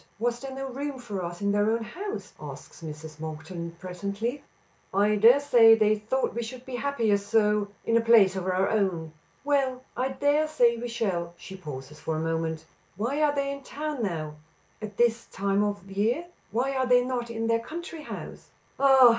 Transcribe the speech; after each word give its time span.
Was 0.17 0.39
there 0.39 0.51
no 0.55 0.65
room 0.67 0.97
for 0.97 1.23
us 1.23 1.43
in 1.43 1.51
their 1.51 1.69
own 1.69 1.83
house?" 1.83 2.33
asks 2.39 2.81
Mrs. 2.81 3.19
Monkton 3.19 3.75
presently. 3.79 4.43
"I 4.91 5.15
dare 5.15 5.39
say 5.39 5.75
they 5.75 5.93
thought 5.95 6.33
we 6.33 6.41
should 6.41 6.65
be 6.65 6.77
happier, 6.77 7.19
so 7.19 7.67
in 7.85 7.95
a 7.95 8.01
place 8.01 8.35
of 8.35 8.47
our 8.47 8.67
own." 8.67 9.13
"Well, 9.43 9.83
I 9.95 10.07
dare 10.09 10.47
say 10.47 10.75
we 10.75 10.87
shall." 10.87 11.35
She 11.37 11.55
pauses 11.55 11.99
for 11.99 12.15
a 12.15 12.19
moment. 12.33 12.65
"Why 12.97 13.21
are 13.21 13.35
they 13.35 13.51
in 13.51 13.61
town 13.61 14.01
now 14.01 14.37
at 14.81 14.97
this 14.97 15.27
time 15.27 15.63
of 15.63 15.83
year? 15.91 16.25
Why 16.49 16.73
are 16.75 16.87
they 16.87 17.05
not 17.05 17.29
in 17.29 17.45
their 17.45 17.59
country 17.59 18.01
house?" 18.01 18.49
"Ah! 18.79 19.09